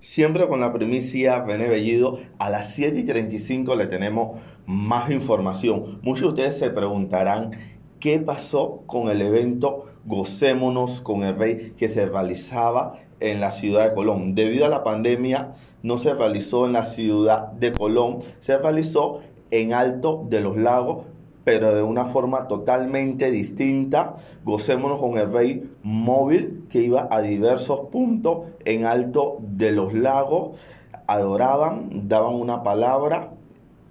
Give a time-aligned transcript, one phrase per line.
[0.00, 6.00] Siempre con la primicia René Bellido, a las 7 y 35 le tenemos más información.
[6.00, 7.50] Muchos de ustedes se preguntarán
[7.98, 13.90] qué pasó con el evento Gocémonos con el Rey que se realizaba en la ciudad
[13.90, 14.34] de Colón.
[14.34, 19.20] Debido a la pandemia, no se realizó en la ciudad de Colón, se realizó
[19.50, 21.04] en Alto de los Lagos,
[21.50, 24.14] pero de una forma totalmente distinta.
[24.44, 30.60] Gocémonos con el rey móvil que iba a diversos puntos en alto de los lagos,
[31.08, 33.32] adoraban, daban una palabra,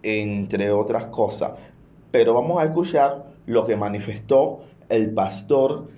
[0.04, 1.52] entre otras cosas.
[2.12, 5.90] Pero vamos a escuchar lo que manifestó el pastor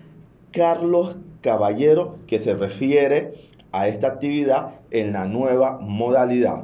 [0.49, 3.33] Carlos Caballero, que se refiere
[3.71, 6.63] a esta actividad en la nueva modalidad.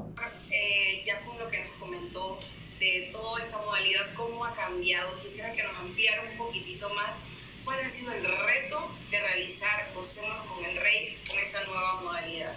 [5.23, 7.15] Quisiera que nos ampliara un poquitito más
[7.63, 12.53] cuál ha sido el reto de realizar Gocémonos con el Rey con esta nueva modalidad.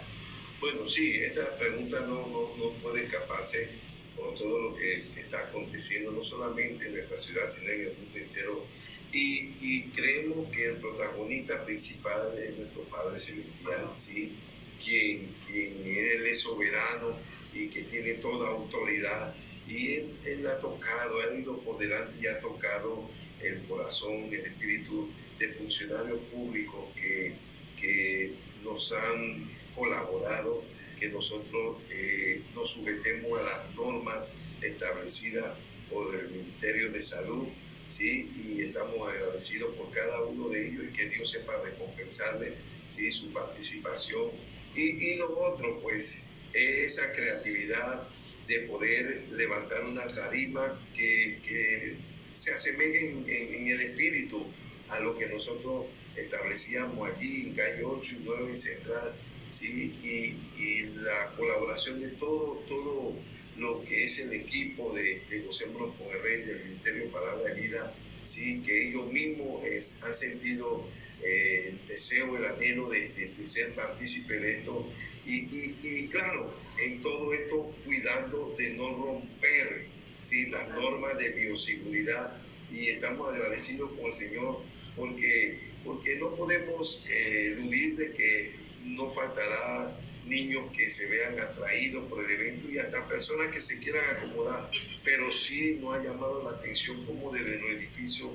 [0.61, 3.71] Bueno, sí, esta pregunta no, no, no puede escaparse
[4.17, 8.19] por todo lo que, está aconteciendo, no solamente en nuestra ciudad, sino en el mundo
[8.19, 8.67] entero.
[9.13, 14.37] Y, y, creemos que el protagonista principal es nuestro Padre Celestial, ¿sí?
[14.85, 17.17] quien, quien Él es soberano
[17.55, 19.35] y que tiene toda autoridad
[19.71, 23.09] y él, ha tocado, ha ido por delante y ha tocado
[23.41, 27.35] el corazón, el espíritu de funcionarios públicos que,
[27.81, 30.65] que nos han colaborado,
[30.99, 35.57] que nosotros eh, nos sujetemos a las normas establecidas
[35.89, 37.47] por el Ministerio de Salud,
[37.89, 38.29] ¿sí?
[38.37, 42.55] y estamos agradecidos por cada uno de ellos y que Dios sepa recompensarle
[42.89, 43.11] ¿sí?
[43.13, 44.31] su participación.
[44.75, 48.09] Y, y lo otro, pues, esa creatividad
[48.51, 51.97] de poder levantar una tarima que,
[52.33, 54.47] se asemeje en, el espíritu
[54.89, 59.15] a lo que nosotros establecíamos allí en Calle 8 y 9 Central,
[59.49, 59.93] ¿sí?
[60.03, 63.15] y, la colaboración de todo, todo
[63.57, 67.95] lo que es el equipo de, de José el Rey del Ministerio Palabra de Vida,
[68.25, 68.63] ¿sí?
[68.67, 69.65] que ellos mismos
[70.03, 70.87] han sentido
[71.23, 74.89] eh, el deseo, el anhelo de, de, ser partícipe de esto.
[75.27, 77.75] Y, y, claro, en todo esto
[78.11, 79.87] cuidando de no romper
[80.23, 80.47] ¿sí?
[80.47, 82.37] las normas de bioseguridad.
[82.73, 84.63] Y estamos agradecidos con el Señor
[84.97, 88.55] porque, porque no podemos eh, eludir de que
[88.85, 93.81] no faltará niños que se vean atraídos por el evento y hasta personas que se
[93.81, 94.71] quieran acomodar,
[95.05, 98.31] pero sí no ha llamado la atención como desde los edificios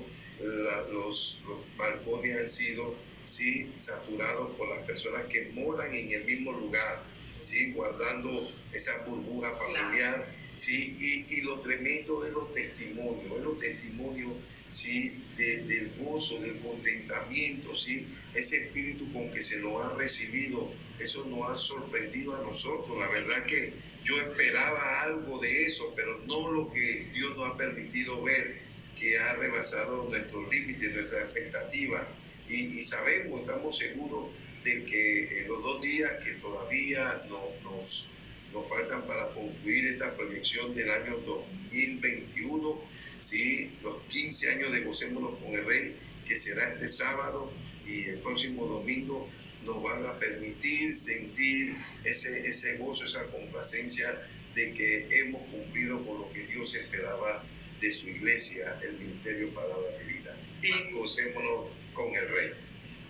[0.92, 1.42] los,
[1.78, 2.94] balcones han sido
[3.24, 3.72] ¿sí?
[3.76, 7.02] saturados por las personas que moran en el mismo lugar,
[7.40, 7.72] ¿sí?
[7.72, 10.26] guardando esa burbuja familiar.
[10.56, 10.96] ¿sí?
[10.98, 14.32] Y, y, lo tremendo de los testimonios, de los testimonios
[14.70, 15.10] ¿sí?
[15.36, 18.06] del gozo, del contentamiento, ¿sí?
[18.34, 22.98] ese espíritu con que se nos ha recibido, eso nos ha sorprendido a nosotros.
[22.98, 23.72] La verdad que
[24.04, 28.62] yo esperaba algo de eso, pero no lo que Dios nos ha permitido ver
[28.98, 32.06] que ha rebasado nuestros límites, nuestras expectativas.
[32.48, 34.28] Y, sabemos, estamos seguros
[34.66, 38.10] de que en los dos días que todavía nos,
[38.52, 42.80] nos faltan para concluir esta proyección del año 2021,
[43.20, 43.70] ¿sí?
[43.84, 45.94] los 15 años de Gocémonos con el Rey,
[46.26, 47.52] que será este sábado
[47.86, 49.30] y el próximo domingo,
[49.64, 56.22] nos van a permitir sentir ese, ese gozo, esa complacencia de que hemos cumplido con
[56.22, 57.44] lo que Dios esperaba
[57.80, 60.36] de su iglesia, el ministerio Palabra de Vida.
[60.60, 62.65] Y gocémonos con el Rey.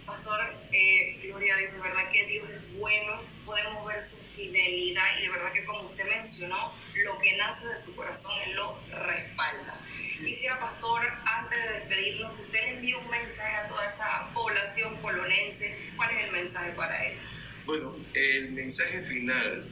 [0.06, 0.40] Pastor,
[0.72, 3.12] eh, gloria a Dios, de verdad que Dios es bueno,
[3.44, 7.76] podemos ver su fidelidad y de verdad que como usted mencionó, lo que nace de
[7.76, 9.80] su corazón Él lo respalda.
[9.98, 14.96] Quisiera, Pastor, antes de despedirnos, que usted le envíe un mensaje a toda esa población
[15.02, 15.76] polonense.
[15.96, 17.40] ¿Cuál es el mensaje para ellos?
[17.64, 19.68] Bueno, el mensaje final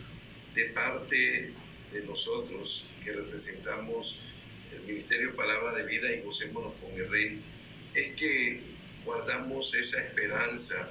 [0.55, 1.53] de parte
[1.93, 4.19] de nosotros que representamos
[4.87, 7.43] Ministerio Palabra de Vida y gocémonos con el Rey,
[7.95, 8.61] es que
[9.05, 10.91] guardamos esa esperanza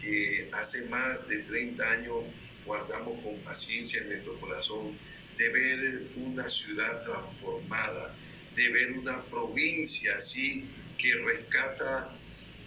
[0.00, 2.24] que hace más de 30 años
[2.64, 4.98] guardamos con paciencia en nuestro corazón,
[5.36, 8.14] de ver una ciudad transformada,
[8.54, 12.16] de ver una provincia así que rescata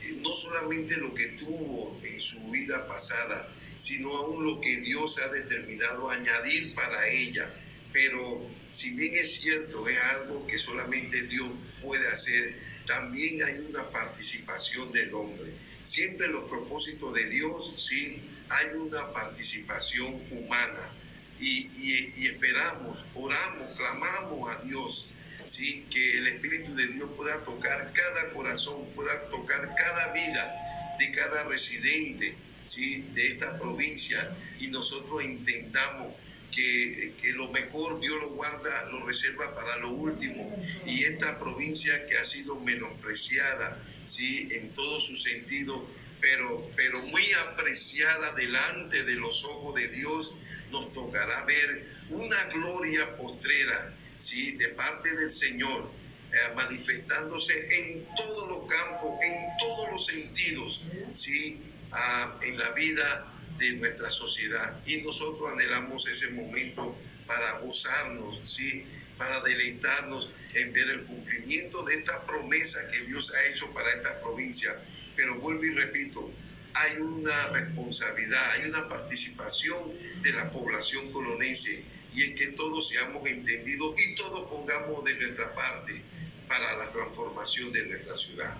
[0.01, 5.19] eh, no solamente lo que tuvo en su vida pasada, sino aún lo que Dios
[5.19, 7.53] ha determinado añadir para ella.
[7.93, 11.49] Pero si bien es cierto, es algo que solamente Dios
[11.81, 12.55] puede hacer,
[12.87, 15.53] también hay una participación del hombre.
[15.83, 20.93] Siempre los propósitos de Dios, sí, hay una participación humana.
[21.39, 25.09] Y, esperamos, oramos, clamamos a Dios,
[25.45, 31.11] sí, que el Espíritu de Dios pueda tocar cada corazón, pueda tocar cada vida de
[31.11, 33.05] cada residente, ¿sí?
[33.13, 36.13] de esta provincia y nosotros intentamos
[36.51, 40.55] que, que, lo mejor Dios lo guarda, lo reserva para lo último.
[40.85, 44.49] Y esta provincia que ha sido menospreciada, ¿sí?
[44.51, 45.87] en todo su sentido,
[46.19, 50.35] pero, pero muy apreciada delante de los ojos de Dios,
[50.71, 54.57] nos tocará ver una gloria postrera, ¿sí?
[54.57, 55.91] de parte del Señor,
[56.31, 60.83] eh, manifestándose en todos los campos, en todos los sentidos,
[61.13, 61.61] ¿sí?
[61.91, 64.81] Ah, en la vida de nuestra sociedad.
[64.85, 68.85] Y nosotros anhelamos ese momento para gozarnos, ¿sí?
[69.17, 74.19] para deleitarnos en ver el cumplimiento de esta promesa que Dios ha hecho para esta
[74.21, 74.71] provincia.
[75.15, 76.31] Pero vuelvo y repito,
[76.73, 83.27] hay una responsabilidad, hay una participación de la población colonense y es que todos seamos
[83.27, 86.01] entendidos y todos pongamos de nuestra parte
[86.47, 88.57] para la transformación de nuestra ciudad.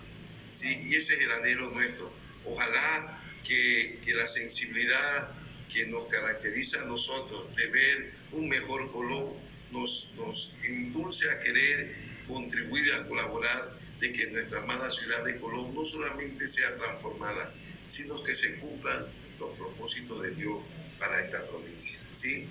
[0.51, 0.87] ¿sí?
[0.89, 2.11] Y ese es el anhelo nuestro.
[2.45, 3.16] Ojalá
[3.47, 5.31] que, que la sensibilidad
[5.71, 9.33] que nos caracteriza a nosotros de ver un mejor Colón
[9.71, 11.95] nos, nos impulse a querer
[12.27, 17.53] contribuir a colaborar de que nuestra amada ciudad de Colón no solamente sea transformada,
[17.87, 19.05] sino que se cumplan
[19.39, 20.59] los propósitos de Dios
[20.99, 21.99] para esta provincia.
[22.11, 22.47] ¿sí?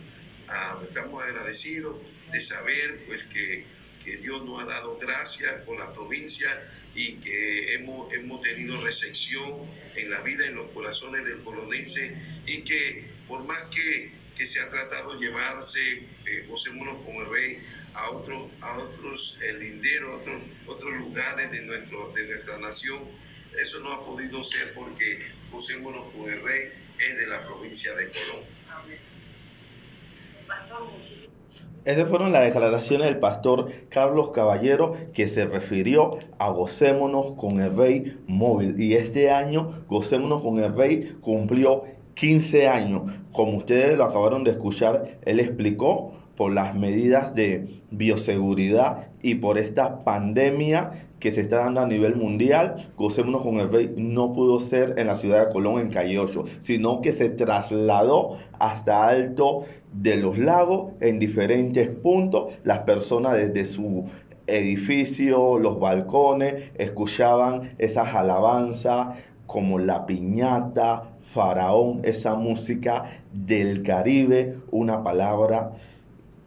[0.49, 1.97] Ah, estamos agradecidos
[2.33, 3.65] de saber pues que
[4.07, 6.49] que Dios nos ha dado gracia con la provincia
[6.95, 12.17] y que hemos, hemos tenido recepción en la vida, en los corazones del colonense
[12.47, 15.81] y que por más que, que se ha tratado de llevarse
[16.25, 16.49] eh,
[17.05, 17.59] con el rey
[17.95, 23.03] a, otros a otros el linderos, otros, otros lugares de, nuestro, de nuestra nación,
[23.61, 28.09] eso no ha podido ser porque José con el rey es de la provincia de
[28.11, 28.45] Colón.
[30.47, 31.36] Pastor, muchísimas
[31.87, 37.77] esas fueron las declaraciones del pastor Carlos Caballero que se refirió a Gocémonos con el
[37.77, 38.75] Rey móvil.
[38.77, 43.03] Y este año Gocémonos con el Rey cumplió 15 años.
[43.31, 49.59] Como ustedes lo acabaron de escuchar, él explicó por las medidas de bioseguridad y por
[49.59, 54.61] esta pandemia que se está dando a nivel mundial, Gocémonos con el Rey no pudo
[54.61, 59.63] ser en la ciudad de Colón, en Calle 8, sino que se trasladó hasta Alto
[59.93, 62.53] de los Lagos en diferentes puntos.
[62.65, 64.05] Las personas desde su
[64.47, 69.17] edificio, los balcones, escuchaban esas alabanzas
[69.47, 75.73] como la piñata, faraón, esa música del Caribe, una palabra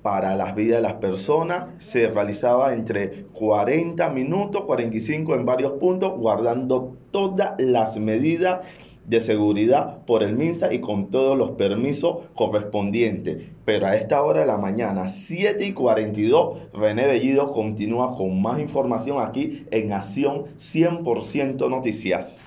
[0.02, 6.18] para las vidas de las personas se realizaba entre 40 minutos, 45 en varios puntos,
[6.18, 8.60] guardando todas las medidas
[9.06, 13.50] de seguridad por el MINSA y con todos los permisos correspondientes.
[13.66, 18.60] Pero a esta hora de la mañana, 7 y 42, René Bellido continúa con más
[18.60, 22.38] información aquí en Acción 100% Noticias.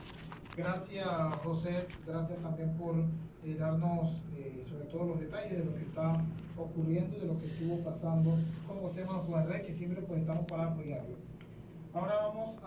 [0.55, 1.09] Gracias,
[1.43, 1.87] José.
[2.07, 2.95] Gracias también por
[3.45, 6.23] eh, darnos eh, sobre todo los detalles de lo que está
[6.59, 8.33] ocurriendo, de lo que estuvo pasando
[8.67, 11.17] con José Manuel Rey, que siempre pues estamos para apoyarlo.
[11.95, 12.61] Ahora vamos a